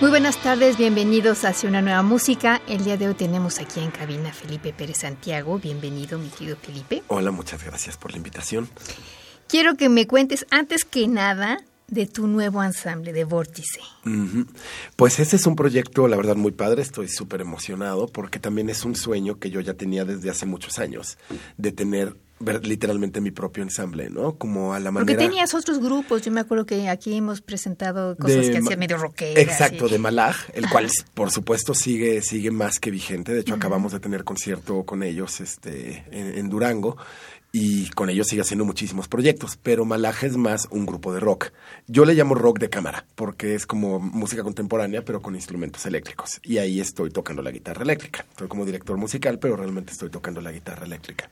[0.00, 2.62] Muy buenas tardes, bienvenidos hacia una nueva música.
[2.68, 5.58] El día de hoy tenemos aquí en cabina Felipe Pérez Santiago.
[5.58, 7.02] Bienvenido, mi querido Felipe.
[7.08, 8.68] Hola, muchas gracias por la invitación.
[9.48, 11.58] Quiero que me cuentes antes que nada
[11.88, 13.80] de tu nuevo ensamble de Vórtice.
[14.94, 16.82] Pues este es un proyecto, la verdad, muy padre.
[16.82, 20.78] Estoy súper emocionado porque también es un sueño que yo ya tenía desde hace muchos
[20.78, 21.18] años,
[21.56, 24.36] de tener ver, literalmente mi propio ensamble, ¿no?
[24.36, 25.28] Como a la Porque manera...
[25.30, 26.22] tenías otros grupos.
[26.22, 29.42] Yo me acuerdo que aquí hemos presentado cosas de que hacían medio rockeras.
[29.42, 33.32] Exacto, y- de Malaj, el cual por supuesto sigue, sigue más que vigente.
[33.32, 36.96] De hecho, acabamos de tener concierto con ellos este, en, en Durango
[37.50, 41.46] y con ellos sigue haciendo muchísimos proyectos, pero Malaj es más un grupo de rock.
[41.86, 46.40] Yo le llamo rock de cámara, porque es como música contemporánea, pero con instrumentos eléctricos.
[46.42, 48.26] Y ahí estoy tocando la guitarra eléctrica.
[48.28, 51.30] Estoy como director musical, pero realmente estoy tocando la guitarra eléctrica.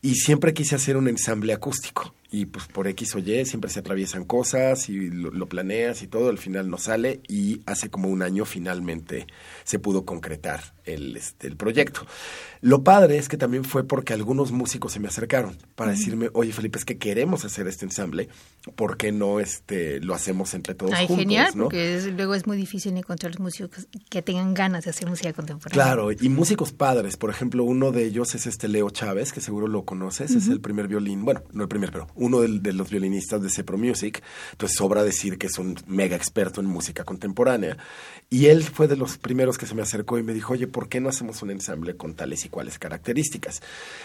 [0.00, 2.14] Y siempre quise hacer un ensamble acústico.
[2.30, 6.28] Y pues por X o Y siempre se atraviesan cosas y lo, planeas y todo,
[6.28, 7.20] al final no sale.
[7.26, 9.26] Y hace como un año finalmente
[9.64, 12.06] se pudo concretar el, este, el proyecto.
[12.60, 16.52] Lo padre es que también fue porque algunos músicos se me acercaron para decirme, oye
[16.52, 18.28] Felipe, es que queremos hacer este ensamble,
[18.74, 21.22] ¿por qué no este, lo hacemos entre todos Ay, juntos?
[21.22, 21.64] genial, ¿no?
[21.64, 25.32] porque es- luego es muy difícil encontrar los músicos que tengan ganas de hacer música
[25.32, 25.84] contemporánea.
[25.84, 27.16] Claro, y músicos padres.
[27.16, 30.32] Por ejemplo, uno de ellos es este Leo Chávez, que seguro lo conoces.
[30.32, 33.50] Es el primer violín, bueno, no el primer, pero uno del- de, los violinistas de
[33.50, 34.20] Cepro Music.
[34.52, 37.76] Entonces, sobra decir que es un mega experto en música contemporánea.
[38.30, 40.88] Y él fue de los primeros que se me acercó y me dijo, oye, ¿por
[40.88, 43.62] qué no hacemos un ensamble con tales y cuales características?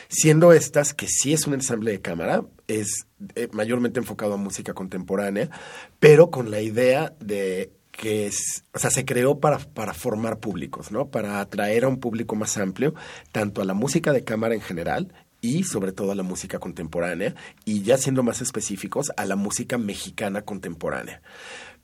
[0.07, 4.73] Siendo estas, que sí es un ensamble de cámara, es eh, mayormente enfocado a música
[4.73, 5.51] contemporánea,
[5.99, 8.31] pero con la idea de que
[8.73, 11.11] o sea, se creó para, para formar públicos, ¿no?
[11.11, 12.95] Para atraer a un público más amplio,
[13.31, 17.35] tanto a la música de cámara en general y sobre todo a la música contemporánea,
[17.65, 21.21] y ya siendo más específicos, a la música mexicana contemporánea.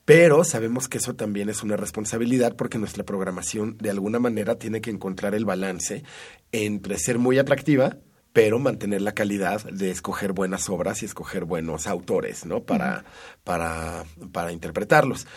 [0.10, 4.82] Pero sabemos que eso también es una responsabilidad porque nuestra programación de alguna manera tiene
[4.82, 6.04] que encontrar el balance
[6.52, 7.98] entre ser muy atractiva,
[8.34, 12.64] pero mantener la calidad de escoger buenas obras y escoger buenos autores, ¿no?
[12.64, 13.06] Para,
[13.44, 15.28] para, para interpretarlos.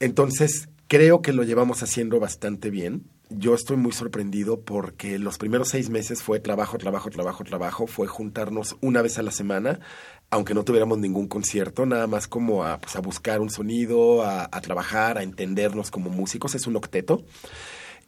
[0.00, 3.04] Entonces, creo que lo llevamos haciendo bastante bien.
[3.28, 7.86] Yo estoy muy sorprendido porque los primeros seis meses fue trabajo, trabajo, trabajo, trabajo.
[7.86, 9.78] Fue juntarnos una vez a la semana,
[10.30, 14.48] aunque no tuviéramos ningún concierto, nada más como a, pues, a buscar un sonido, a,
[14.50, 16.54] a trabajar, a entendernos como músicos.
[16.54, 17.24] Es un octeto.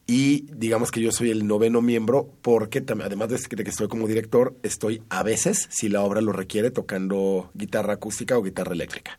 [0.06, 3.88] Y digamos que yo soy el noveno miembro porque además de que de que estoy
[3.88, 8.72] como director, estoy a veces, si la obra lo requiere, tocando guitarra acústica o guitarra
[8.72, 9.18] eléctrica.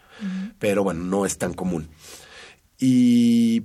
[0.59, 1.89] Pero bueno, no es tan común.
[2.77, 3.63] Y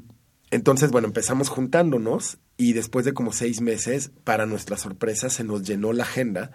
[0.51, 5.63] entonces, bueno, empezamos juntándonos y después de como seis meses, para nuestra sorpresa, se nos
[5.63, 6.51] llenó la agenda,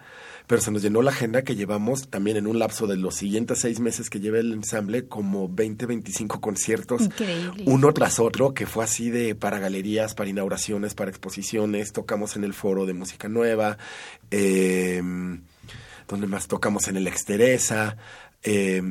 [0.46, 3.60] pero se nos llenó la agenda que llevamos también en un lapso de los siguientes
[3.60, 7.64] seis meses que lleva el ensamble, como 20, 25 conciertos, Increíble.
[7.66, 12.44] uno tras otro, que fue así de para galerías, para inauguraciones, para exposiciones, tocamos en
[12.44, 13.78] el foro de música nueva,
[14.30, 15.02] eh,
[16.06, 17.96] donde más tocamos en el Exteresa,
[18.42, 18.82] eh,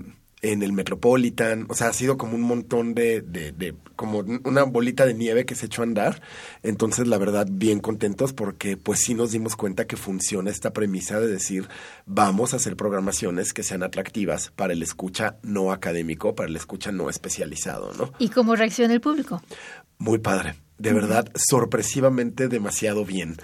[0.44, 4.64] en el Metropolitan, o sea, ha sido como un montón de, de, de- como una
[4.64, 6.22] bolita de nieve que se echó a andar.
[6.62, 11.20] Entonces, la verdad, bien contentos porque pues sí nos dimos cuenta que funciona esta premisa
[11.20, 11.68] de decir,
[12.06, 16.92] vamos a hacer programaciones que sean atractivas para el escucha no académico, para el escucha
[16.92, 18.12] no especializado, ¿no?
[18.20, 19.42] ¿Y cómo reacciona el público?
[19.98, 20.56] Muy padre.
[20.80, 23.38] De verdad, sorpresivamente demasiado bien.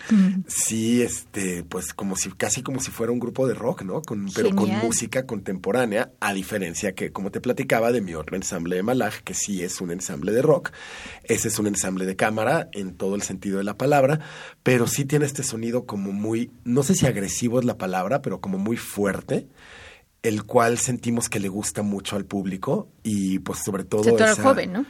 [0.47, 4.01] Sí, este, pues como si, casi como si fuera un grupo de rock, ¿no?
[4.01, 8.75] Con, pero con música contemporánea, a diferencia que, como te platicaba, de mi otro ensamble
[8.75, 10.71] de Malaj, que sí es un ensamble de rock.
[11.23, 14.19] Ese es un ensamble de cámara en todo el sentido de la palabra,
[14.63, 18.41] pero sí tiene este sonido como muy, no sé si agresivo es la palabra, pero
[18.41, 19.47] como muy fuerte
[20.21, 24.03] el cual sentimos que le gusta mucho al público y pues sobre todo
[24.33, 24.85] esa- joven, ¿no?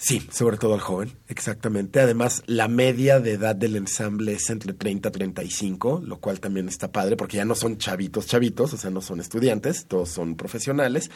[0.00, 1.98] Sí, sobre todo al joven, exactamente.
[1.98, 6.68] Además, la media de edad del ensamble es entre 30 y 35, lo cual también
[6.68, 10.36] está padre, porque ya no son chavitos, chavitos, o sea, no son estudiantes, todos son
[10.36, 11.10] profesionales,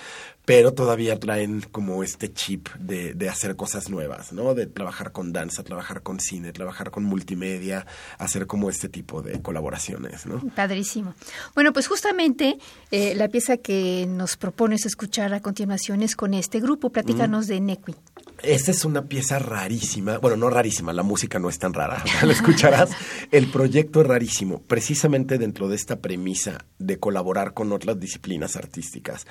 [0.45, 4.53] pero todavía traen como este chip de, de hacer cosas nuevas, ¿no?
[4.53, 7.87] De trabajar con danza, trabajar con cine, trabajar con multimedia,
[8.19, 10.41] hacer como este tipo de colaboraciones, ¿no?
[10.57, 11.15] Padrísimo.
[11.55, 12.59] Bueno, pues justamente
[12.91, 16.91] eh, la pieza que nos propones escuchar a continuación es con este grupo.
[16.91, 17.95] Platícanos de Nequi.
[18.43, 22.31] Esta es una pieza rarísima, bueno, no rarísima, la música no es tan rara, lo
[22.31, 22.91] escucharás.
[23.31, 29.27] El proyecto es rarísimo, precisamente dentro de esta premisa de colaborar con otras disciplinas artísticas.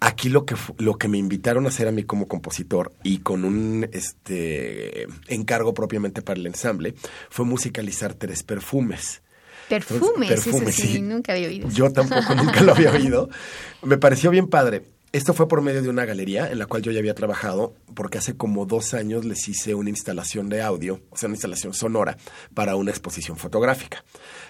[0.00, 3.44] Aquí lo que lo que me invitaron a hacer a mí como compositor y con
[3.44, 6.94] un este encargo propiamente para el ensamble
[7.30, 9.22] fue musicalizar tres perfumes.
[9.68, 11.68] Perfumes, perfumes sí, nunca había oído.
[11.68, 13.28] Yo tampoco nunca lo había oído.
[13.82, 14.84] Me pareció bien padre.
[15.10, 18.18] Esto fue por medio de una galería en la cual yo ya había trabajado, porque
[18.18, 22.18] hace como dos años les hice una instalación de audio, o sea, una instalación sonora
[22.52, 24.04] para una exposición fotográfica.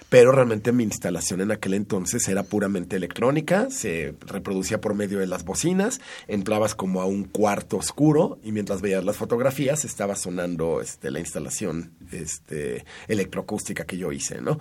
[0.09, 5.27] Pero realmente mi instalación en aquel entonces era puramente electrónica, se reproducía por medio de
[5.27, 10.81] las bocinas, entrabas como a un cuarto oscuro y mientras veías las fotografías estaba sonando
[10.81, 14.59] este, la instalación este, electroacústica que yo hice, ¿no?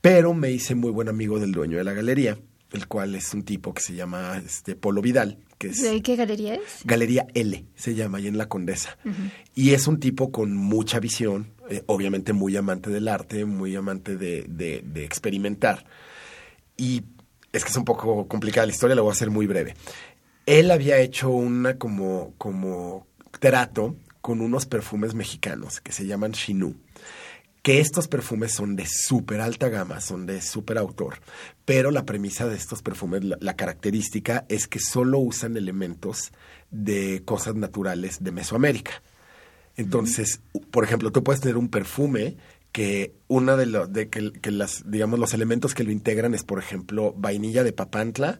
[0.00, 2.38] Pero me hice muy buen amigo del dueño de la galería
[2.76, 5.38] el cual es un tipo que se llama este Polo Vidal.
[5.58, 6.82] Que es, ¿De qué galería es?
[6.84, 8.98] Galería L, se llama, ahí en La Condesa.
[9.54, 14.16] Y es un tipo con mucha visión, eh, obviamente muy amante del arte, muy amante
[14.16, 15.86] de, de, de, experimentar.
[16.76, 17.04] Y
[17.52, 19.74] es que es un poco complicada la historia, la voy a hacer muy breve.
[20.44, 23.06] Él había hecho una como, como
[23.40, 26.76] trato con unos perfumes mexicanos que se llaman Chinu
[27.66, 31.18] que estos perfumes son de súper alta gama, son de súper autor,
[31.64, 36.30] pero la premisa de estos perfumes, la, característica es que solo usan elementos
[36.70, 39.02] de cosas naturales de Mesoamérica.
[39.74, 40.38] Entonces,
[40.70, 42.36] por ejemplo, tú puedes tener un perfume
[42.70, 46.60] que una de, los de que, las digamos los elementos que lo integran es por
[46.60, 48.38] ejemplo vainilla de papantla,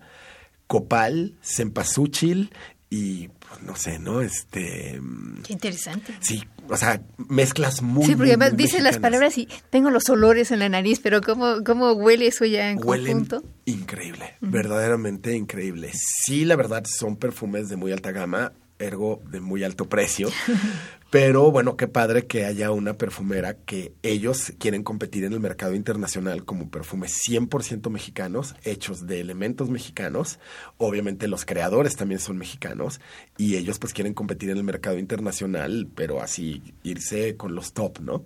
[0.69, 2.53] copal, cempasúchil
[2.91, 3.31] y
[3.63, 4.21] no sé, ¿no?
[4.21, 5.01] Este.
[5.45, 6.15] Qué interesante.
[6.21, 8.05] Sí, o sea, mezclas muy.
[8.05, 11.93] Sí, porque además las palabras y tengo los olores en la nariz, pero ¿cómo, cómo
[11.93, 13.43] huele eso ya en Huelen conjunto?
[13.65, 15.91] Increíble, verdaderamente increíble.
[15.95, 20.29] Sí, la verdad, son perfumes de muy alta gama, ergo de muy alto precio.
[21.11, 25.75] Pero bueno, qué padre que haya una perfumera que ellos quieren competir en el mercado
[25.75, 30.41] internacional como perfumes 100% mexicanos, hechos de elementos mexicanos.
[30.79, 33.01] Obviamente los creadores también son mexicanos
[33.39, 38.01] y ellos pues quieren competir en el mercado internacional, pero así irse con los top,
[38.01, 38.25] ¿no?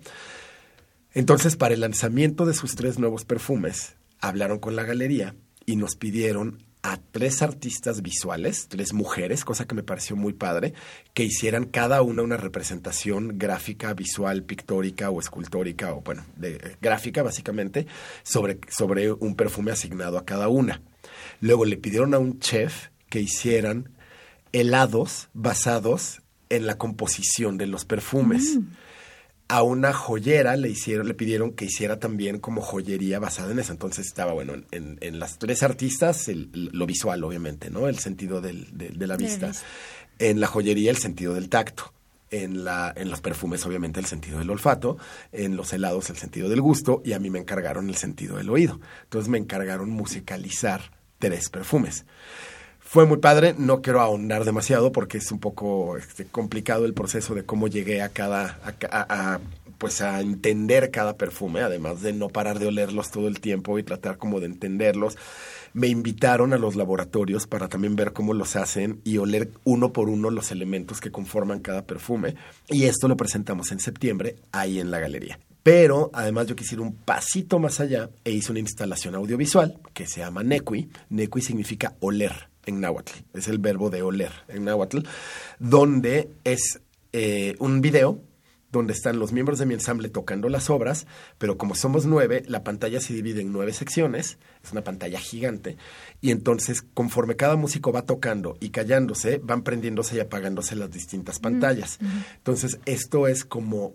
[1.13, 5.95] Entonces, para el lanzamiento de sus tres nuevos perfumes, hablaron con la galería y nos
[5.95, 10.73] pidieron a tres artistas visuales, tres mujeres, cosa que me pareció muy padre,
[11.13, 17.21] que hicieran cada una una representación gráfica, visual, pictórica o escultórica, o bueno, de, gráfica
[17.21, 17.85] básicamente,
[18.23, 20.81] sobre, sobre un perfume asignado a cada una.
[21.39, 23.89] Luego le pidieron a un chef que hicieran
[24.51, 28.57] helados basados en la composición de los perfumes.
[28.57, 28.67] Mm
[29.51, 33.73] a una joyera le hicieron, le pidieron que hiciera también como joyería basada en eso.
[33.73, 37.89] Entonces estaba, bueno, en, en las tres artistas, lo visual, obviamente, ¿no?
[37.89, 39.51] El sentido del, de, de, la vista.
[40.19, 41.91] En la joyería, el sentido del tacto.
[42.29, 44.97] En, la, en los perfumes, obviamente, el sentido del olfato.
[45.33, 47.01] En los helados, el sentido del gusto.
[47.03, 48.79] Y a mí me encargaron el sentido del oído.
[49.03, 52.05] Entonces me encargaron musicalizar tres perfumes.
[52.91, 57.33] Fue muy padre, no quiero ahondar demasiado porque es un poco este, complicado el proceso
[57.33, 58.59] de cómo llegué a cada,
[58.91, 59.39] a,
[59.77, 63.83] pues a entender cada perfume, además de no parar de olerlos todo el tiempo y
[63.83, 65.17] tratar como de entenderlos.
[65.71, 70.09] Me invitaron a los laboratorios para también ver cómo los hacen y oler uno por
[70.09, 72.35] uno los elementos que conforman cada perfume.
[72.67, 75.39] Y esto lo presentamos en septiembre ahí en la galería.
[75.63, 80.07] Pero además yo quise ir un pasito más allá e hice una instalación audiovisual que
[80.07, 80.89] se llama Nequi.
[81.09, 84.99] Nequi significa oler en náhuatl, es el verbo de oler en náhuatl,
[85.59, 86.79] donde es
[87.13, 88.19] eh, un video
[88.71, 91.05] donde están los miembros de mi ensamble tocando las obras,
[91.37, 95.77] pero como somos nueve, la pantalla se divide en nueve secciones, es una pantalla gigante,
[96.21, 101.39] y entonces conforme cada músico va tocando y callándose, van prendiéndose y apagándose las distintas
[101.39, 101.97] pantallas.
[101.99, 102.25] Mm -hmm.
[102.37, 103.93] Entonces, esto es como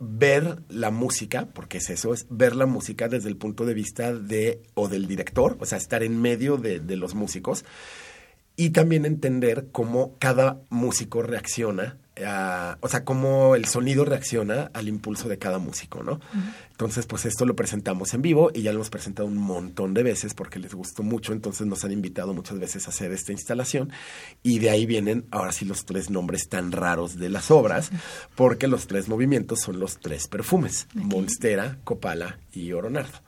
[0.00, 4.14] ver la música, porque es eso, es ver la música desde el punto de vista
[4.14, 7.64] de, o del director, o sea, estar en medio de, de los músicos
[8.58, 11.96] y también entender cómo cada músico reacciona
[12.80, 16.20] o sea, cómo el sonido reacciona al impulso de cada músico, ¿no?
[16.72, 20.02] Entonces, pues esto lo presentamos en vivo y ya lo hemos presentado un montón de
[20.02, 23.92] veces porque les gustó mucho, entonces nos han invitado muchas veces a hacer esta instalación
[24.42, 27.90] y de ahí vienen ahora sí los tres nombres tan raros de las obras,
[28.34, 33.27] porque los tres movimientos son los tres perfumes, Monstera, Copala y Oronardo.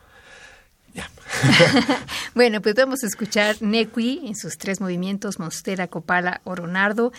[2.35, 7.13] Bueno, pues vamos a escuchar Nequi en sus tres movimientos, Monstera, Copala, Oronardo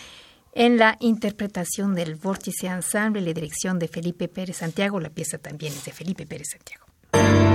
[0.54, 5.00] en la interpretación del Vórtice Ensemble y la dirección de Felipe Pérez Santiago.
[5.00, 7.51] La pieza también es de Felipe Pérez Santiago.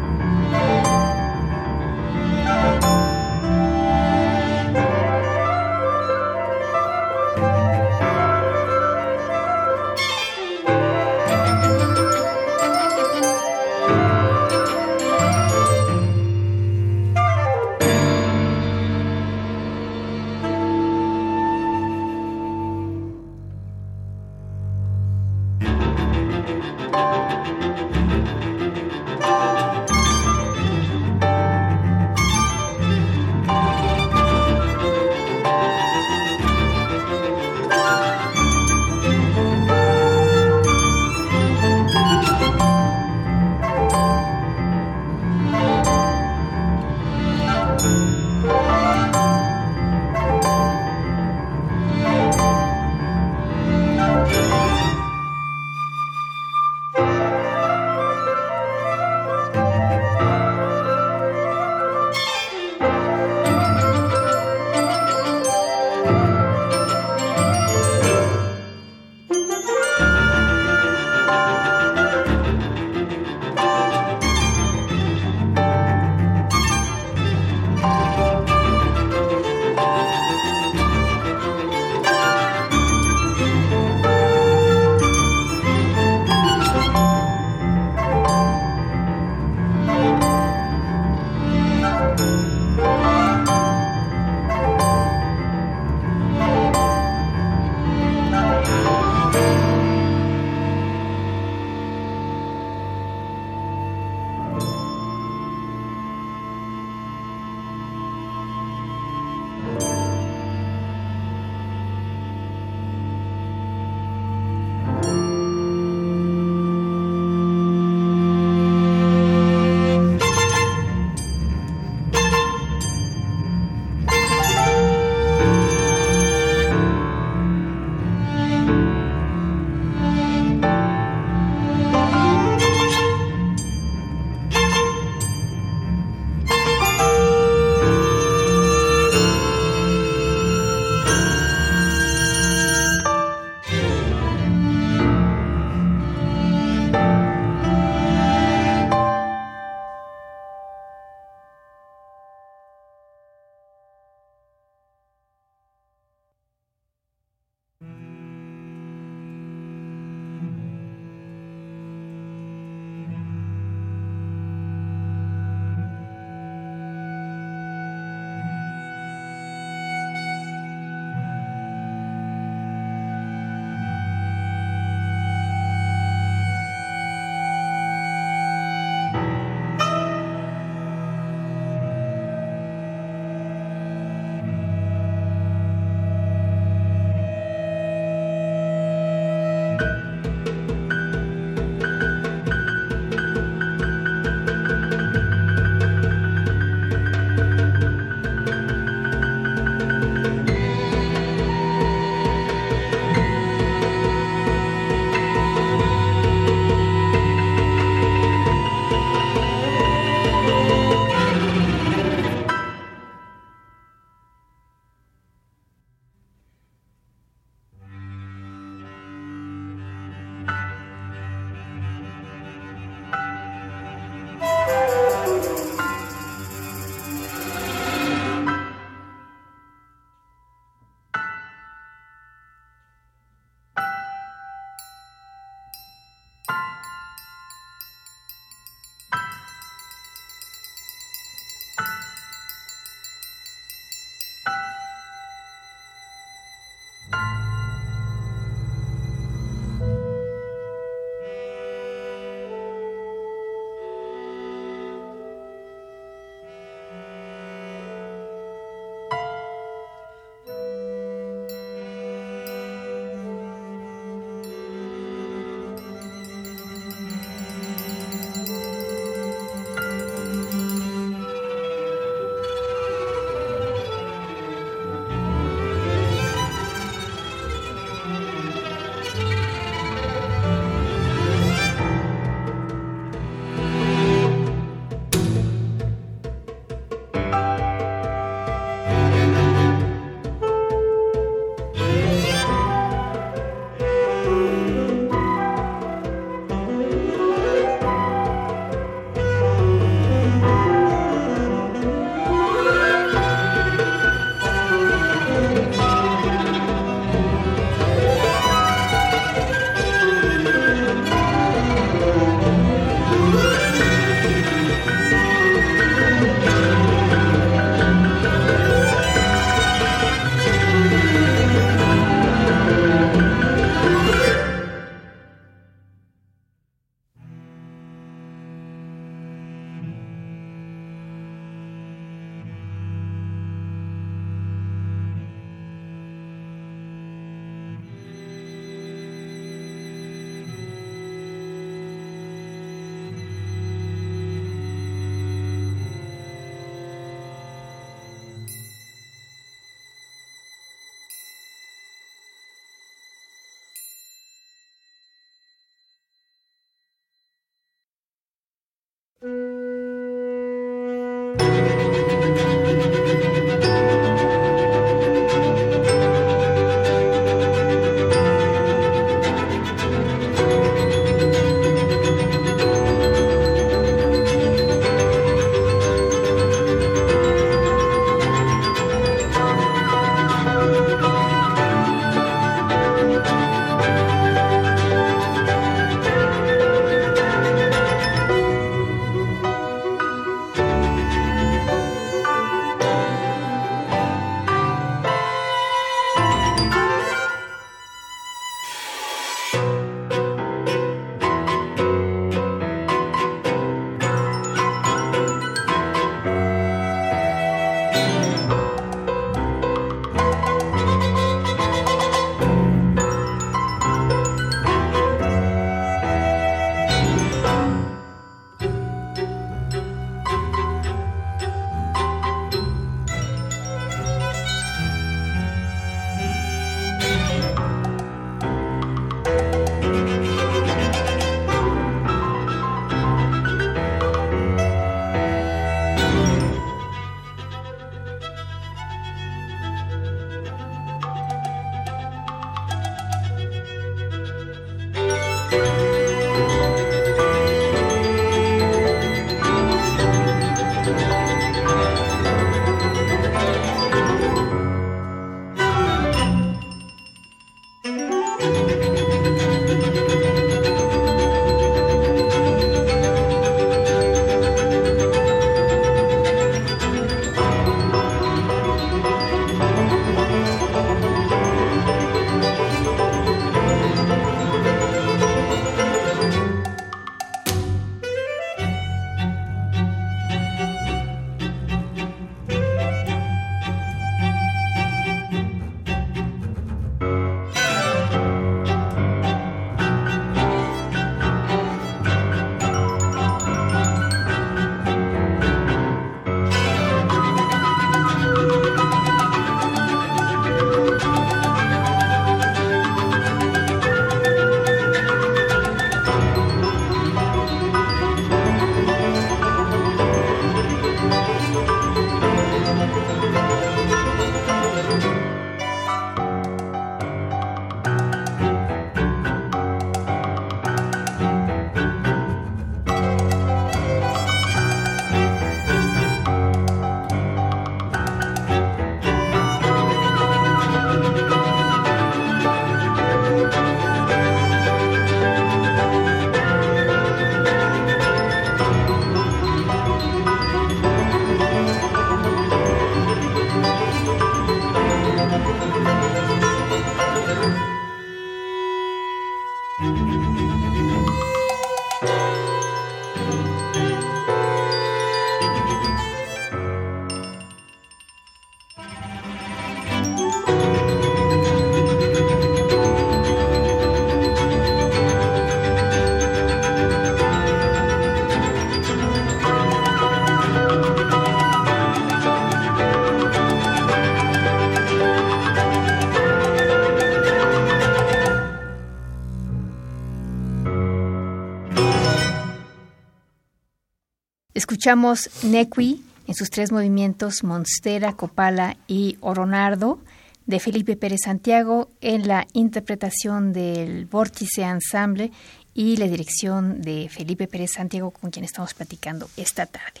[584.56, 589.98] Escuchamos Nequi en sus tres movimientos Monstera, Copala y Oronardo
[590.46, 595.30] de Felipe Pérez Santiago en la interpretación del Vórtice Ensemble
[595.74, 600.00] y la dirección de Felipe Pérez Santiago con quien estamos platicando esta tarde.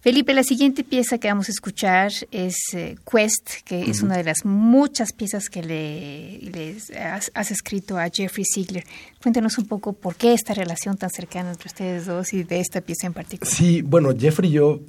[0.00, 4.24] Felipe, la siguiente pieza que vamos a escuchar es eh, Quest, que es una de
[4.24, 8.84] las muchas piezas que le, has, escrito a Jeffrey Ziegler.
[9.22, 12.80] Cuéntanos un poco por qué esta relación tan cercana entre ustedes dos y de esta
[12.80, 13.52] pieza en particular.
[13.52, 14.80] Sí, bueno, Jeffrey y yo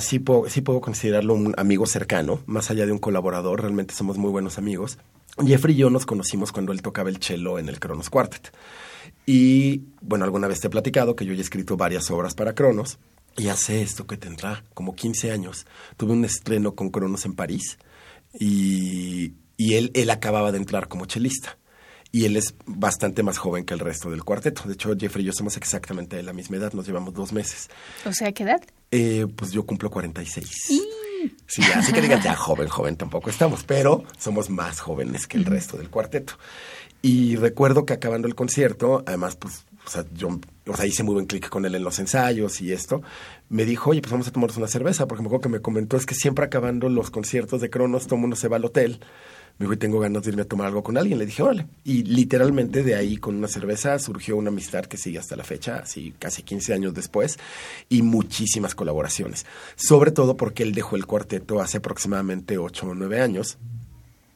[0.00, 4.18] sí puedo, sí puedo considerarlo un amigo cercano, más allá de un colaborador, realmente somos
[4.18, 4.98] muy buenos amigos.
[5.44, 8.52] Jeffrey y yo nos conocimos cuando él tocaba el cello en el Kronos Quartet.
[9.24, 12.98] Y bueno, alguna vez te he platicado que yo he escrito varias obras para Cronos
[13.36, 15.66] y hace esto que tendrá como 15 años.
[15.96, 17.78] Tuve un estreno con Cronos en París
[18.38, 21.58] y, y él, él acababa de entrar como chelista.
[22.14, 24.64] Y él es bastante más joven que el resto del cuarteto.
[24.66, 27.70] De hecho, Jeffrey y yo somos exactamente de la misma edad, nos llevamos dos meses.
[28.04, 28.60] O sea, ¿qué edad?
[28.90, 30.46] Eh, pues yo cumplo 46.
[31.46, 35.44] Sí, así que digas ya joven, joven tampoco estamos, pero somos más jóvenes que el
[35.44, 36.34] resto del cuarteto.
[37.00, 41.14] Y recuerdo que acabando el concierto, además, pues, o sea, yo, o sea, hice muy
[41.14, 43.02] buen clic con él en los ensayos y esto,
[43.48, 45.96] me dijo, oye, pues vamos a tomarnos una cerveza, porque me acuerdo que me comentó,
[45.96, 49.00] es que siempre acabando los conciertos de Cronos, todo mundo se va al hotel.
[49.58, 51.18] Me dijo, y tengo ganas de irme a tomar algo con alguien.
[51.18, 51.66] Le dije, órale.
[51.84, 55.76] Y literalmente de ahí, con una cerveza, surgió una amistad que sigue hasta la fecha,
[55.76, 57.38] así casi 15 años después,
[57.90, 59.44] y muchísimas colaboraciones.
[59.76, 63.58] Sobre todo porque él dejó el cuarteto hace aproximadamente 8 o 9 años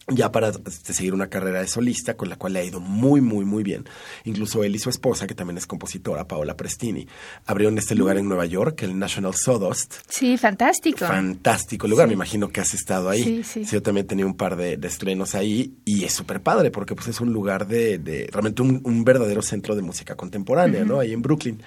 [0.08, 3.20] ya para este, seguir una carrera de solista con la cual le ha ido muy,
[3.20, 3.84] muy, muy bien.
[4.24, 7.06] Incluso él y su esposa, que también es compositora, Paola Prestini,
[7.44, 9.94] abrieron este lugar en Nueva York, el National Sawdust.
[10.08, 11.06] Sí, fantástico.
[11.06, 13.42] Fantástico lugar, me imagino que has estado ahí.
[13.42, 13.64] Sí, sí.
[13.64, 17.20] yo también tenía un par de, estrenos ahí y es súper padre porque pues es
[17.20, 21.00] un lugar de, realmente un, verdadero centro de música contemporánea, ¿no?
[21.00, 21.62] Ahí en Brooklyn.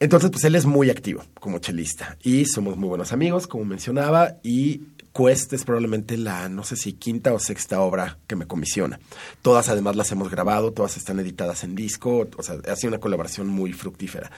[0.00, 4.36] Entonces, pues él es muy activo como chelista y somos muy buenos amigos, como mencionaba,
[4.44, 4.82] y
[5.12, 9.00] Quest es probablemente la, no sé si quinta o sexta obra que me comisiona.
[9.42, 13.00] Todas además las hemos grabado, todas están editadas en disco, o sea, ha sido una
[13.00, 14.30] colaboración muy fructífera.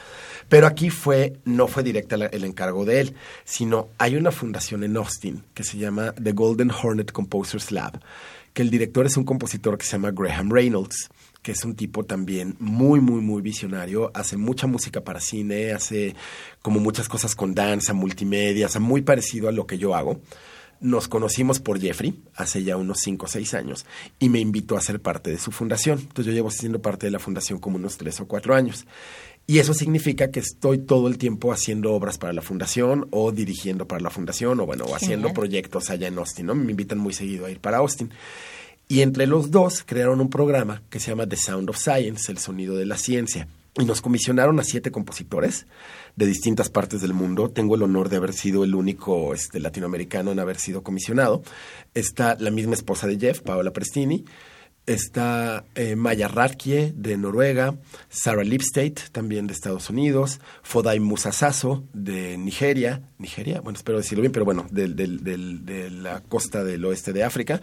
[0.48, 4.96] Pero aquí fue, no fue directa el encargo de él, sino hay una fundación en
[4.96, 8.00] Austin que se llama The Golden Hornet Composers Lab,
[8.54, 11.10] que el director es un compositor que se llama Graham Reynolds
[11.42, 14.10] que es un tipo también muy, muy, muy visionario.
[14.14, 16.14] Hace mucha música para cine, hace
[16.62, 20.20] como muchas cosas con danza, multimedia, o sea, muy parecido a lo que yo hago.
[20.80, 23.84] Nos conocimos por Jeffrey hace ya unos 5 o 6 años
[24.18, 25.98] y me invitó a ser parte de su fundación.
[25.98, 28.86] Entonces yo llevo siendo parte de la fundación como unos 3 o 4 años.
[29.46, 33.86] Y eso significa que estoy todo el tiempo haciendo obras para la fundación o dirigiendo
[33.88, 36.54] para la fundación o bueno, o haciendo proyectos allá en Austin, ¿no?
[36.54, 38.10] Me invitan muy seguido a ir para Austin.
[38.90, 42.38] Y entre los dos crearon un programa que se llama The Sound of Science, el
[42.38, 43.46] sonido de la ciencia.
[43.78, 45.68] Y nos comisionaron a siete compositores
[46.16, 47.50] de distintas partes del mundo.
[47.50, 51.44] Tengo el honor de haber sido el único este, latinoamericano en haber sido comisionado.
[51.94, 54.24] Está la misma esposa de Jeff, Paola Prestini.
[54.86, 57.76] Está eh, Maya Ratkie de Noruega,
[58.08, 64.32] Sarah Lipstate también de Estados Unidos, Fodai Musasaso de Nigeria, Nigeria, bueno, espero decirlo bien,
[64.32, 67.60] pero bueno, de la costa del oeste de África.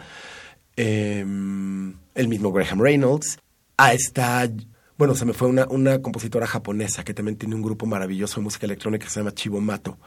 [0.78, 3.40] Em, el mismo Graham Reynolds.
[3.78, 4.50] Ah, está
[4.98, 8.46] bueno, se me fue una, una compositora japonesa que también tiene un grupo maravilloso de
[8.46, 9.98] música electrónica que se llama Chivo Mato.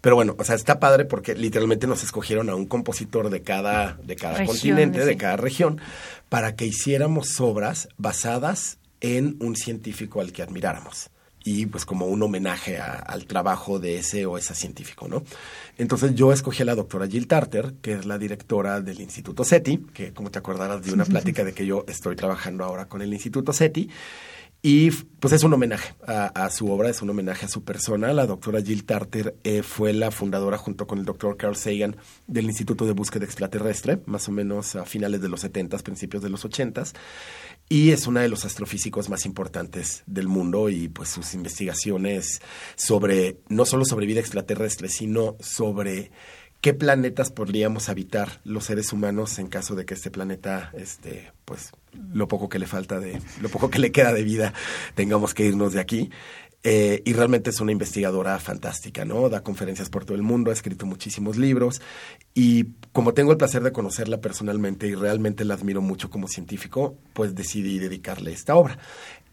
[0.00, 3.94] Pero bueno, o sea, está padre porque literalmente nos escogieron a un compositor de cada,
[3.94, 5.80] de cada continente, de cada región,
[6.28, 11.10] para que hiciéramos obras basadas en un científico al que admiráramos
[11.44, 15.22] y pues como un homenaje al trabajo de ese o esa científico, ¿no?
[15.76, 19.78] Entonces yo escogí a la doctora Jill Tarter, que es la directora del Instituto SETI,
[19.94, 23.12] que como te acordarás de una plática de que yo estoy trabajando ahora con el
[23.12, 23.88] Instituto SETI,
[24.60, 28.12] y pues es un homenaje a, su obra, es un homenaje a su persona.
[28.12, 32.46] La doctora Jill Tarter eh, fue la fundadora junto con el doctor Carl Sagan del
[32.46, 36.44] Instituto de Búsqueda Extraterrestre, más o menos a finales de los 70, principios de los
[36.44, 36.84] 80
[37.68, 42.40] y es uno de los astrofísicos más importantes del mundo y pues sus investigaciones
[42.76, 46.10] sobre no solo sobre vida extraterrestre, sino sobre
[46.60, 51.70] qué planetas podríamos habitar los seres humanos en caso de que este planeta este pues
[52.12, 54.52] lo poco que le falta de lo poco que le queda de vida
[54.94, 56.10] tengamos que irnos de aquí
[56.64, 59.28] eh, y realmente es una investigadora fantástica, ¿no?
[59.28, 61.80] Da conferencias por todo el mundo, ha escrito muchísimos libros
[62.34, 66.98] y como tengo el placer de conocerla personalmente y realmente la admiro mucho como científico,
[67.12, 68.78] pues decidí dedicarle esta obra.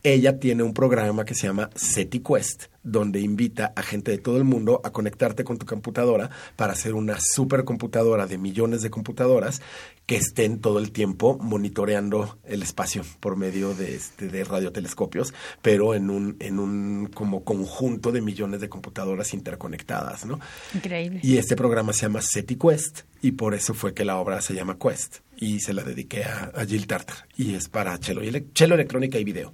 [0.05, 4.43] Ella tiene un programa que se llama SetiQuest, donde invita a gente de todo el
[4.43, 9.63] mundo a conectarte con tu computadora para hacer una supercomputadora de millones de computadoras
[10.05, 15.95] que estén todo el tiempo monitoreando el espacio por medio de, este, de radiotelescopios, pero
[15.95, 20.39] en un, en un como conjunto de millones de computadoras interconectadas, ¿no?
[20.75, 21.19] Increíble.
[21.23, 24.77] Y este programa se llama SetiQuest y por eso fue que la obra se llama
[24.77, 28.75] Quest y se la dediqué a, a Jill Tartar y es para cello, y cello
[28.75, 29.51] electrónica y video.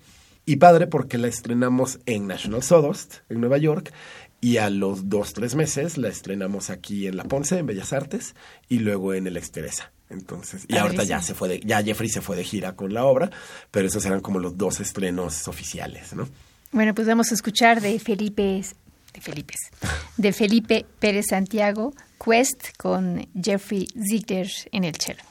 [0.52, 3.94] Y padre porque la estrenamos en National Sawdust, en Nueva York,
[4.42, 8.36] y a los dos, tres meses la estrenamos aquí en La Ponce, en Bellas Artes,
[8.68, 9.94] y luego en el Exteresa.
[10.10, 13.06] Entonces, y ahorita ya se fue de, ya Jeffrey se fue de gira con la
[13.06, 13.32] obra,
[13.72, 16.28] pero esos eran como los dos estrenos oficiales, ¿no?
[16.74, 18.62] Bueno, pues vamos a escuchar de Felipe,
[19.14, 19.54] de Felipe,
[20.18, 25.31] de Felipe Pérez Santiago, Quest con Jeffrey Ziegler en el cello.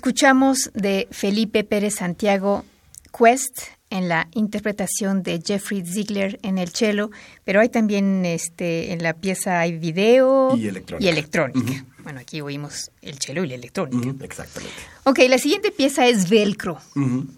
[0.00, 2.64] Escuchamos de Felipe Pérez Santiago
[3.12, 7.10] Quest en la interpretación de Jeffrey Ziegler en el cello,
[7.44, 10.68] pero hay también este en la pieza hay video y
[11.06, 11.84] electrónica.
[12.02, 14.24] Bueno, aquí oímos el cello y la electrónica.
[14.24, 14.74] exactamente.
[15.04, 16.78] Ok, la siguiente pieza es Velcro.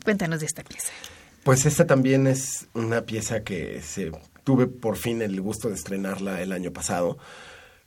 [0.04, 0.92] Cuéntanos de esta pieza.
[1.42, 4.12] Pues esta también es una pieza que se
[4.44, 7.18] tuve por fin el gusto de estrenarla el año pasado.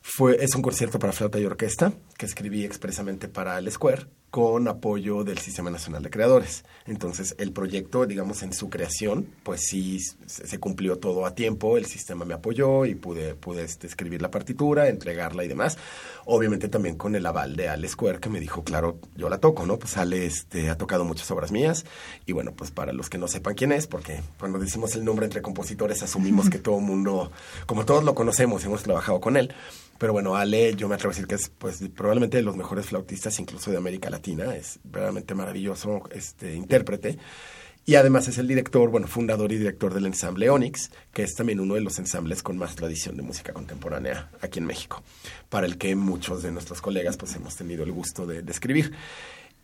[0.02, 4.68] Fue, es un concierto para flauta y orquesta que escribí expresamente para el Square con
[4.68, 6.66] apoyo del Sistema Nacional de Creadores.
[6.86, 11.86] Entonces, el proyecto, digamos, en su creación, pues sí se cumplió todo a tiempo, el
[11.86, 15.78] sistema me apoyó y pude, pude este, escribir la partitura, entregarla y demás.
[16.26, 19.66] Obviamente también con el aval de Ale Square, que me dijo, claro, yo la toco,
[19.66, 19.80] ¿no?
[19.80, 21.86] Pues Ale este, ha tocado muchas obras mías
[22.26, 25.26] y bueno, pues para los que no sepan quién es, porque cuando decimos el nombre
[25.26, 27.32] entre compositores asumimos que todo el mundo,
[27.66, 29.54] como todos lo conocemos, hemos trabajado con él.
[29.98, 32.88] Pero bueno, Ale, yo me atrevo a decir que es pues probablemente de los mejores
[32.88, 37.18] flautistas incluso de América Latina, es verdaderamente maravilloso este intérprete.
[37.88, 41.60] Y además es el director, bueno, fundador y director del ensamble Onyx, que es también
[41.60, 45.04] uno de los ensambles con más tradición de música contemporánea aquí en México,
[45.50, 48.92] para el que muchos de nuestros colegas pues hemos tenido el gusto de, de escribir.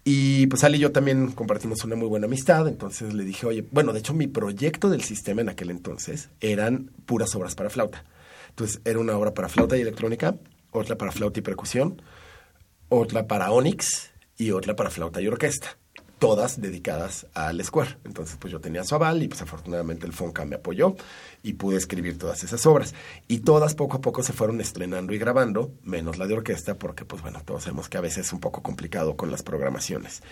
[0.04, 3.66] Y pues Ale y yo también compartimos una muy buena amistad, entonces le dije, oye,
[3.72, 8.06] bueno, de hecho mi proyecto del sistema en aquel entonces eran puras obras para flauta.
[8.50, 10.36] Entonces era una obra para flauta y electrónica,
[10.70, 12.04] otra para flauta y percusión,
[12.90, 14.11] otra para Onyx
[14.42, 15.78] y otra para flauta y orquesta.
[16.18, 17.98] Todas dedicadas al Square.
[18.06, 20.96] Entonces, pues yo tenía su aval y pues afortunadamente el Fonca me apoyó
[21.44, 22.96] y pude escribir todas esas obras.
[23.28, 27.06] Y todas poco a poco se fueron estrenando y grabando, menos la de orquesta, porque
[27.06, 30.24] pues bueno, todos sabemos que a veces es un poco complicado con las programaciones.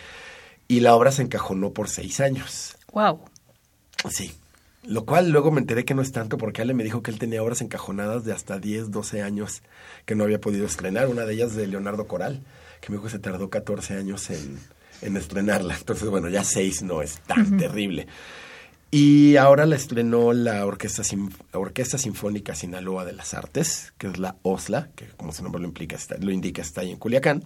[0.67, 2.77] Y la obra se encajonó por seis años.
[2.91, 3.21] Wow.
[4.09, 4.33] Sí,
[4.83, 7.19] lo cual luego me enteré que no es tanto porque Ale me dijo que él
[7.19, 9.61] tenía obras encajonadas de hasta 10, 12 años
[10.05, 11.09] que no había podido estrenar.
[11.09, 12.43] Una de ellas de Leonardo Coral,
[12.81, 14.59] que dijo que se tardó 14 años en,
[15.01, 15.75] en estrenarla.
[15.77, 18.07] Entonces, bueno, ya seis no es tan terrible.
[18.91, 21.03] Y ahora la estrenó la Orquesta,
[21.53, 25.67] Orquesta Sinfónica Sinaloa de las Artes, que es la OSLA, que como su nombre lo,
[25.67, 27.43] implica, está, lo indica, está ahí en Culiacán.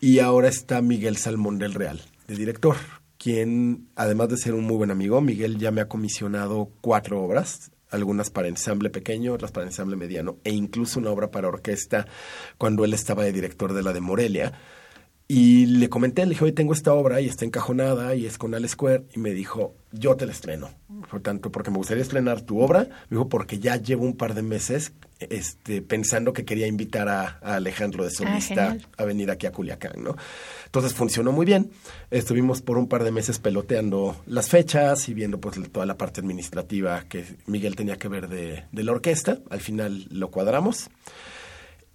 [0.00, 2.76] Y ahora está Miguel Salmón del Real, de director,
[3.18, 7.70] quien, además de ser un muy buen amigo, Miguel ya me ha comisionado cuatro obras,
[7.92, 12.06] algunas para ensamble pequeño, otras para ensamble mediano, e incluso una obra para orquesta
[12.58, 14.52] cuando él estaba de director de la de Morelia
[15.34, 18.54] y le comenté, le dije, hoy tengo esta obra y está encajonada y es con
[18.54, 19.04] Al Square.
[19.14, 20.68] Y me dijo, yo te la estreno.
[21.10, 22.80] Por tanto, porque me gustaría estrenar tu obra.
[23.08, 24.92] Me dijo, porque ya llevo un par de meses
[25.30, 30.02] este, pensando que quería invitar a, Alejandro de ah, Solista a venir aquí a Culiacán,
[30.02, 30.16] ¿no?
[30.66, 31.70] Entonces funcionó muy bien.
[32.10, 36.20] Estuvimos por un par de meses peloteando las fechas y viendo pues toda la parte
[36.20, 39.38] administrativa que Miguel tenía que ver de, de la orquesta.
[39.50, 40.88] Al final lo cuadramos.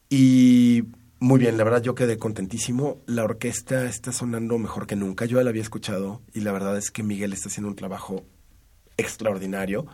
[0.10, 0.84] Y
[1.20, 3.00] muy bien, la verdad yo quedé contentísimo.
[3.08, 5.26] La orquesta está sonando mejor que nunca.
[5.26, 8.24] Yo ya la había escuchado y la verdad es que Miguel está haciendo un trabajo
[8.98, 9.88] extraordinario.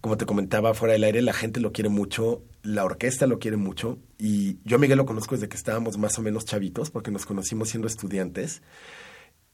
[0.00, 3.56] Como te comentaba fuera del aire, la gente lo quiere mucho, la orquesta lo quiere
[3.56, 7.10] mucho y yo a Miguel lo conozco desde que estábamos más o menos chavitos porque
[7.10, 8.62] nos conocimos siendo estudiantes.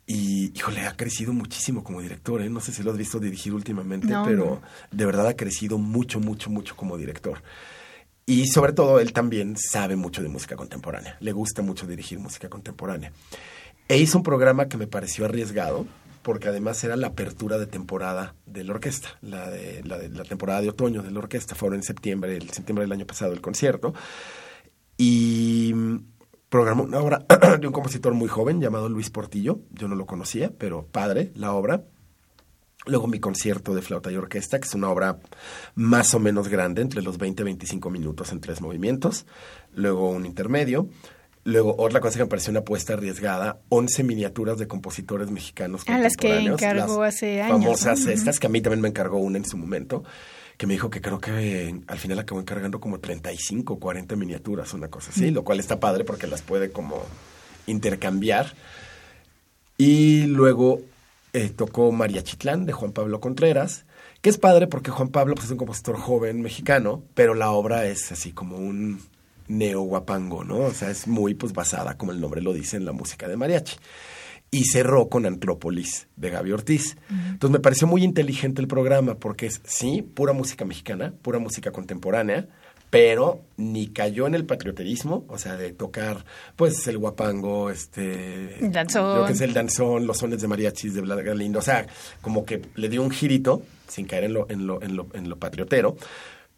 [0.08, 2.48] Y, híjole, ha crecido muchísimo como director, ¿eh?
[2.48, 6.48] No sé si lo has visto dirigir últimamente, pero de verdad ha crecido mucho, mucho,
[6.48, 7.42] mucho como director.
[8.24, 11.16] Y sobre todo, él también sabe mucho de música contemporánea.
[11.18, 13.12] Le gusta mucho dirigir música contemporánea.
[13.88, 15.86] E hizo un programa que me pareció arriesgado,
[16.26, 20.24] porque además era la apertura de temporada de la orquesta, la de la, de, la
[20.24, 21.54] temporada de otoño de la orquesta.
[21.54, 23.94] Fue en septiembre, el septiembre del año pasado, el concierto.
[24.98, 25.72] Y
[26.48, 27.24] programó una obra
[27.60, 29.60] de un compositor muy joven llamado Luis Portillo.
[29.70, 31.84] Yo no lo conocía, pero padre la obra.
[32.86, 35.20] Luego mi concierto de flauta y orquesta, que es una obra
[35.76, 39.26] más o menos grande, entre los 20 y 25 minutos en tres movimientos.
[39.72, 40.88] Luego un intermedio.
[41.46, 45.96] Luego, otra cosa que me pareció una apuesta arriesgada, 11 miniaturas de compositores mexicanos Ah,
[45.96, 47.62] las que encargó hace años.
[47.62, 50.02] Famosas estas, que a mí también me encargó una en su momento,
[50.56, 54.88] que me dijo que creo que al final acabó encargando como 35, 40 miniaturas, una
[54.88, 57.00] cosa así, lo cual está padre porque las puede como
[57.68, 58.52] intercambiar.
[59.78, 60.80] Y luego
[61.32, 63.84] eh, tocó María Chitlán de Juan Pablo Contreras,
[64.20, 67.86] que es padre porque Juan Pablo pues, es un compositor joven mexicano, pero la obra
[67.86, 69.00] es así como un
[69.48, 70.58] neo guapango, ¿no?
[70.58, 73.36] O sea, es muy pues basada, como el nombre lo dice, en la música de
[73.36, 73.76] mariachi.
[74.50, 76.96] Y cerró con Antrópolis de Gaby Ortiz.
[77.10, 81.72] Entonces me pareció muy inteligente el programa porque es, sí, pura música mexicana, pura música
[81.72, 82.48] contemporánea,
[82.88, 86.24] pero ni cayó en el patrioterismo, o sea, de tocar,
[86.54, 88.56] pues, el guapango, este...
[88.60, 89.18] Danzón.
[89.18, 91.86] Lo que es el danzón, los sones de mariachis de Blanca Galindo, o sea,
[92.20, 95.28] como que le dio un girito, sin caer en lo, en lo, en lo, en
[95.28, 95.96] lo patriotero,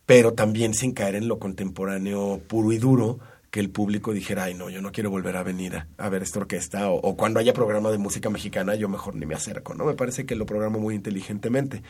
[0.09, 3.19] pero también sin caer en lo contemporáneo puro y duro,
[3.51, 6.39] que el público dijera, ay, no, yo no quiero volver a venir a, ver esta
[6.39, 9.85] orquesta, o, cuando haya programa de música mexicana, yo mejor ni me acerco, ¿no?
[9.85, 11.83] Me parece que lo programo muy inteligentemente.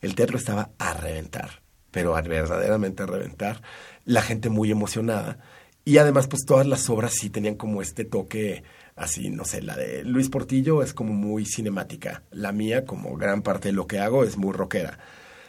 [0.00, 3.62] El teatro estaba a reventar pero verdaderamente a reventar,
[4.04, 5.38] la gente muy emocionada.
[5.84, 8.62] Y además, pues todas las obras sí tenían como este toque
[8.94, 13.42] así, no sé, la de Luis Portillo es como muy cinemática, la mía, como gran
[13.42, 14.98] parte de lo que hago, es muy rockera.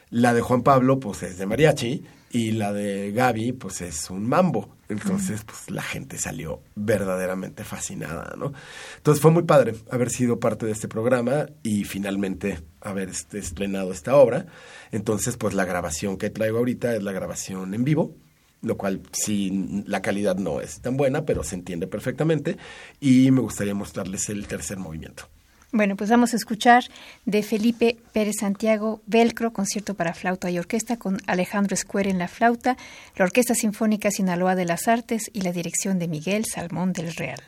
[0.09, 4.27] La de Juan Pablo, pues es de mariachi, y la de Gaby, pues es un
[4.27, 4.75] mambo.
[4.87, 8.53] Entonces, pues la gente salió verdaderamente fascinada, ¿no?
[8.97, 14.15] Entonces fue muy padre haber sido parte de este programa y finalmente haber estrenado esta
[14.15, 14.47] obra.
[14.91, 18.15] Entonces, pues la grabación que traigo ahorita es la grabación en vivo,
[18.63, 22.57] lo cual sí, la calidad no es tan buena, pero se entiende perfectamente.
[22.99, 25.29] Y me gustaría mostrarles el tercer movimiento.
[25.71, 26.85] Bueno, pues vamos a escuchar
[27.25, 32.27] de Felipe Pérez Santiago, Velcro, concierto para flauta y orquesta con Alejandro Escuer en la
[32.27, 32.75] flauta,
[33.15, 37.43] la Orquesta Sinfónica Sinaloa de las Artes y la dirección de Miguel Salmón del Real.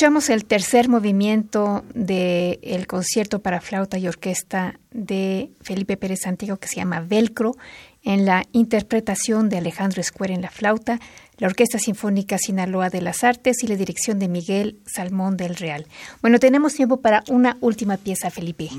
[0.00, 6.68] Escuchamos el tercer movimiento del concierto para flauta y orquesta de Felipe Pérez Santiago que
[6.68, 7.54] se llama Velcro
[8.02, 10.98] en la interpretación de Alejandro Escuer en la flauta,
[11.36, 15.86] la Orquesta Sinfónica Sinaloa de las Artes y la dirección de Miguel Salmón del Real.
[16.22, 18.70] Bueno, tenemos tiempo para una última pieza, Felipe.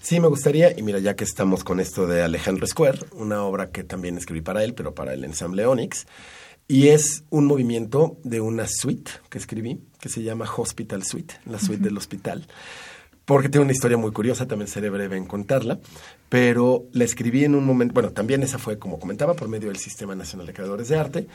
[0.00, 3.72] Sí, me gustaría, y mira, ya que estamos con esto de Alejandro Escuer, una obra
[3.72, 6.06] que también escribí para él, pero para el ensamble Onyx,
[6.68, 11.60] y es un movimiento de una suite que escribí, que se llama Hospital Suite, la
[11.60, 12.44] suite del hospital.
[13.24, 15.78] Porque tiene una historia muy curiosa, también seré breve en contarla,
[16.28, 19.76] pero la escribí en un momento, bueno, también esa fue, como comentaba, por medio del
[19.76, 21.28] Sistema Nacional de Creadores de Arte,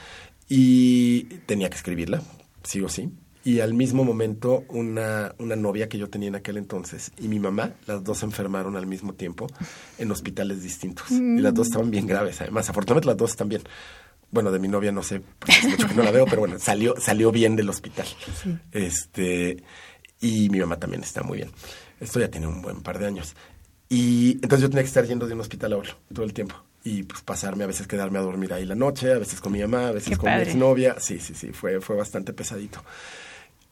[0.49, 2.22] y tenía que escribirla,
[2.61, 3.09] sí o sí.
[3.45, 7.39] Y al mismo momento, una, una novia que yo tenía en aquel entonces y mi
[7.39, 9.47] mamá, las dos se enfermaron al mismo tiempo
[9.97, 11.09] en hospitales distintos.
[11.09, 12.70] Y las dos estaban bien graves, además.
[12.70, 13.61] Afortunadamente las dos están bien
[14.32, 16.59] bueno, de mi novia no sé, porque hace mucho que no la veo, pero bueno,
[16.59, 18.07] salió, salió bien del hospital.
[18.71, 19.63] Este,
[20.19, 21.51] y mi mamá también está muy bien.
[21.99, 23.36] Esto ya tiene un buen par de años.
[23.89, 26.55] Y entonces yo tenía que estar yendo de un hospital a otro todo el tiempo.
[26.84, 29.59] Y pues pasarme, a veces quedarme a dormir ahí la noche, a veces con mi
[29.59, 30.99] mamá, a veces con mi exnovia.
[30.99, 32.84] Sí, sí, sí, fue, fue bastante pesadito.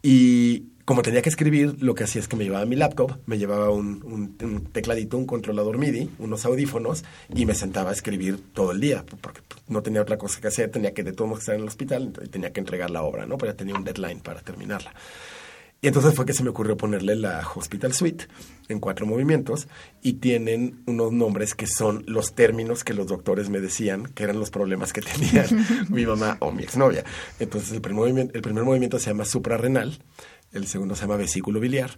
[0.01, 3.39] Y como tenía que escribir, lo que hacía es que me llevaba mi laptop, me
[3.39, 8.79] llevaba un, tecladito, un controlador MIDI, unos audífonos y me sentaba a escribir todo el
[8.79, 11.67] día, porque no tenía otra cosa que hacer, tenía que de todos estar en el
[11.67, 13.37] hospital y tenía que entregar la obra, ¿no?
[13.39, 14.93] Pero ya tenía un deadline para terminarla.
[15.81, 18.27] Y entonces fue que se me ocurrió ponerle la Hospital Suite
[18.69, 19.67] en cuatro movimientos
[20.01, 24.39] y tienen unos nombres que son los términos que los doctores me decían que eran
[24.39, 25.45] los problemas que tenían
[25.89, 27.03] mi mamá o mi exnovia.
[27.39, 29.99] Entonces el primer, el primer movimiento se llama suprarrenal,
[30.51, 31.97] el segundo se llama vesículo biliar,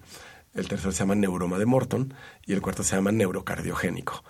[0.53, 2.13] el tercero se llama neuroma de Morton
[2.45, 4.23] y el cuarto se llama neurocardiogénico.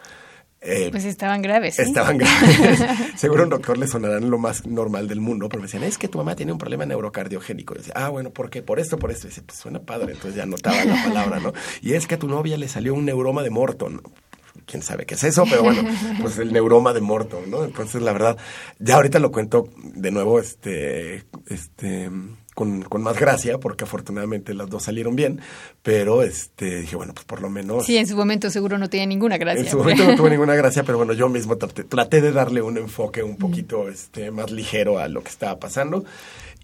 [0.59, 1.77] Eh, pues estaban graves.
[1.77, 2.83] Estaban graves.
[3.15, 6.07] Seguro un doctor le sonarán lo más normal del mundo, pero me decían, es que
[6.07, 7.75] tu mamá tiene un problema neurocardiogénico.
[7.75, 8.63] Y decía, ah, bueno, ¿por qué?
[8.63, 9.27] Por esto, por esto.
[9.27, 10.13] Y dice, pues suena padre.
[10.13, 11.53] Entonces ya anotaba la palabra, ¿no?
[11.81, 14.01] Y es que a tu novia le salió un neuroma de Morton
[14.65, 15.81] quién sabe qué es eso, pero bueno,
[16.21, 17.63] pues el neuroma de Morton, ¿no?
[17.63, 18.37] Entonces, la verdad,
[18.79, 22.11] ya ahorita lo cuento de nuevo, este, este,
[22.57, 25.39] con, con, más gracia, porque afortunadamente las dos salieron bien,
[25.83, 27.85] pero este dije, bueno, pues por lo menos...
[27.85, 29.61] Sí, en su momento seguro no tenía ninguna gracia.
[29.61, 32.79] En su momento no tuve ninguna gracia, pero bueno, yo mismo traté, de darle un
[32.79, 36.03] enfoque un poquito este, más ligero a lo que estaba pasando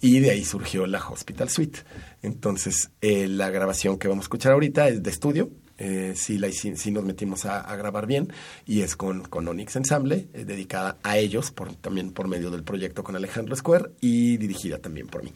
[0.02, 1.82] y de ahí surgió la Hospital Suite.
[2.24, 6.50] Entonces, eh, la grabación que vamos a escuchar ahorita es de estudio, eh, sí, la,
[6.92, 8.34] nos metimos a, grabar bien
[8.66, 12.64] y es con, con Onyx Ensemble, eh, dedicada a ellos, por, también por medio del
[12.64, 15.32] proyecto con Alejandro Square y dirigida también por mí.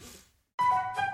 [0.58, 1.07] Thank you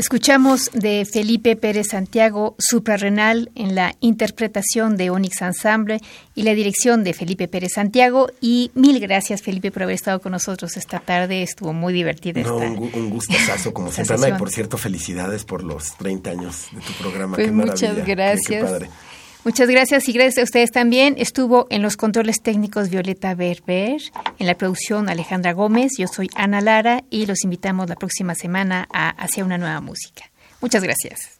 [0.00, 6.00] Escuchamos de Felipe Pérez Santiago, suprarrenal, en la interpretación de Onyx Ensemble
[6.34, 8.30] y la dirección de Felipe Pérez Santiago.
[8.40, 11.42] Y mil gracias, Felipe, por haber estado con nosotros esta tarde.
[11.42, 12.40] Estuvo muy divertida.
[12.40, 14.16] No, un, un gustazo, como siempre.
[14.26, 17.36] Y por cierto, felicidades por los 30 años de tu programa.
[17.36, 18.88] Pues Qué muchas gracias.
[19.42, 21.14] Muchas gracias y gracias a ustedes también.
[21.16, 24.00] Estuvo en los controles técnicos Violeta Berber,
[24.38, 28.86] en la producción Alejandra Gómez, yo soy Ana Lara y los invitamos la próxima semana
[28.92, 30.30] a Hacia una nueva música.
[30.60, 31.39] Muchas gracias.